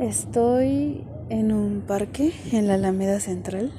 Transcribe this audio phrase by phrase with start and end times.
[0.00, 3.70] Estoy en un parque en la Alameda Central.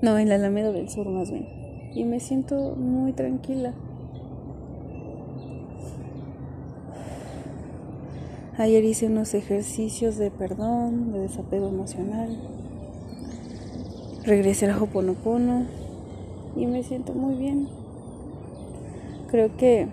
[0.00, 1.46] No, en la Alameda del Sur más bien.
[1.94, 3.74] Y me siento muy tranquila.
[8.56, 12.34] Ayer hice unos ejercicios de perdón, de desapego emocional.
[14.24, 15.66] Regresé al Hoponopono
[16.56, 17.68] y me siento muy bien.
[19.30, 19.88] Creo que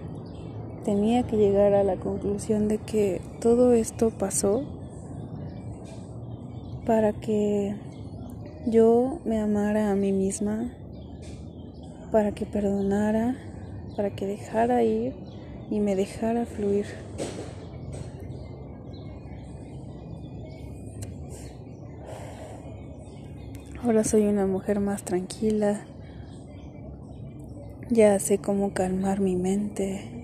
[0.80, 4.64] tenía que llegar a la conclusión de que todo esto pasó
[6.86, 7.76] para que
[8.66, 10.72] yo me amara a mí misma,
[12.12, 13.36] para que perdonara,
[13.96, 15.14] para que dejara ir
[15.70, 16.86] y me dejara fluir.
[23.84, 25.82] Ahora soy una mujer más tranquila,
[27.90, 30.19] ya sé cómo calmar mi mente.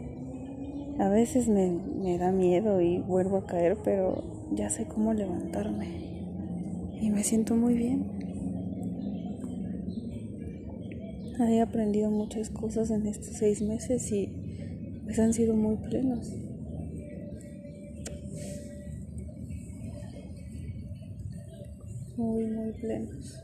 [0.98, 4.24] A veces me, me, da miedo y vuelvo a caer, pero
[4.54, 5.88] ya sé cómo levantarme.
[7.02, 8.26] Y me siento muy bien.
[11.38, 16.34] He aprendido muchas cosas en estos seis meses y pues han sido muy plenos.
[22.16, 23.44] Muy, muy plenos.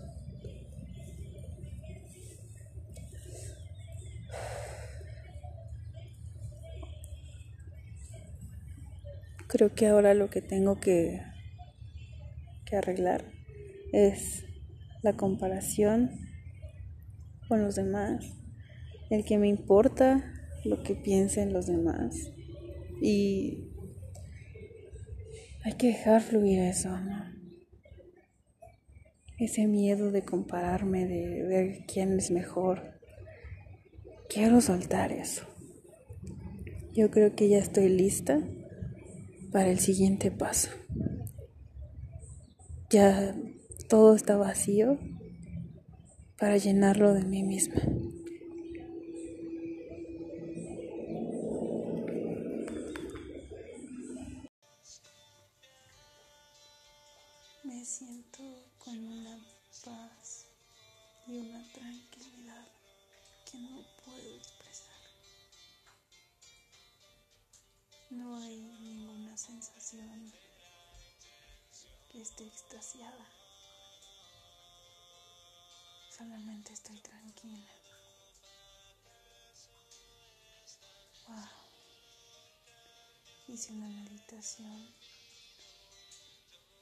[9.52, 11.22] Creo que ahora lo que tengo que,
[12.64, 13.26] que arreglar
[13.92, 14.46] es
[15.02, 16.10] la comparación
[17.50, 18.24] con los demás,
[19.10, 20.24] el que me importa
[20.64, 22.32] lo que piensen los demás
[23.02, 23.68] y
[25.66, 26.98] hay que dejar fluir eso,
[29.38, 33.02] Ese miedo de compararme, de ver quién es mejor.
[34.30, 35.46] Quiero soltar eso.
[36.94, 38.42] Yo creo que ya estoy lista
[39.52, 40.70] para el siguiente paso.
[42.90, 43.36] Ya
[43.90, 44.98] todo está vacío
[46.38, 47.82] para llenarlo de mí misma.
[57.64, 58.44] Me siento
[58.80, 59.38] con una
[59.86, 60.46] paz
[61.28, 62.68] y una tranquilidad
[63.50, 64.96] que no puedo expresar.
[68.10, 68.71] No hay
[69.42, 70.32] sensación
[72.12, 73.26] que esté extasiada.
[76.16, 77.72] Solamente estoy tranquila.
[81.28, 81.48] Wow.
[83.48, 84.94] Hice una meditación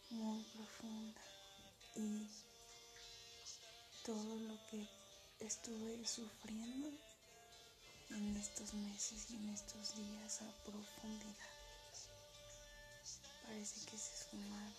[0.09, 1.21] muy profunda
[1.95, 2.27] y
[4.03, 4.85] todo lo que
[5.39, 6.91] estuve sufriendo
[8.09, 11.58] en estos meses y en estos días a profundidad.
[13.49, 14.73] Parece que se esfumaron.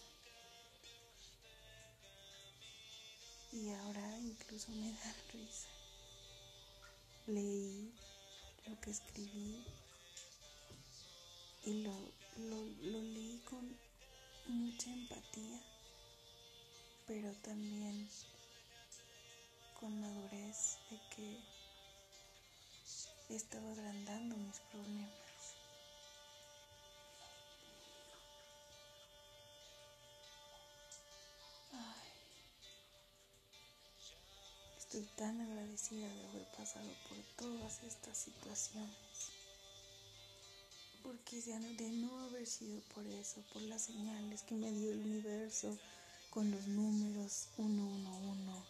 [3.53, 5.69] Y ahora incluso me da risa.
[7.27, 7.93] Leí
[8.69, 9.65] lo que escribí
[11.65, 11.93] y lo,
[12.39, 13.77] lo, lo leí con
[14.47, 15.61] mucha empatía,
[17.09, 18.09] pero también
[19.81, 21.41] con madurez de que
[23.35, 25.30] estaba agrandando mis problemas.
[34.91, 38.91] Estoy tan agradecida de haber pasado por todas estas situaciones.
[41.05, 45.79] Porque de no haber sido por eso, por las señales que me dio el universo
[46.31, 48.65] con los números 111,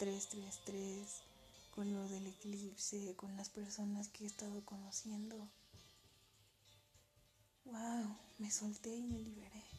[0.00, 1.22] 333,
[1.70, 5.36] con lo del eclipse, con las personas que he estado conociendo.
[7.64, 9.73] Wow, me solté y me liberé.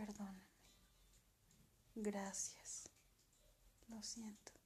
[0.00, 0.46] Perdóname.
[1.94, 2.88] Gracias.
[3.88, 4.59] Lo siento.